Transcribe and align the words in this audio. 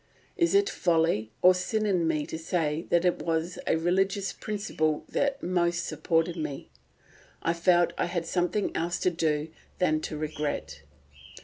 Is 0.35 0.55
it 0.55 0.67
folly 0.67 1.29
or 1.43 1.53
sin 1.53 1.85
in 1.85 2.07
me 2.07 2.25
to 2.25 2.39
say 2.39 2.87
that 2.89 3.05
it 3.05 3.19
was 3.23 3.59
a 3.67 3.75
religious 3.75 4.33
principle 4.33 5.05
that 5.09 5.43
most 5.43 5.85
supported 5.85 6.35
me?... 6.35 6.69
I 7.43 7.53
felt 7.53 7.93
I 7.99 8.07
had 8.07 8.25
something 8.25 8.75
else 8.75 8.97
to 9.01 9.11
do 9.11 9.49
than 9.77 10.01
to 10.01 10.17
regret. 10.17 10.81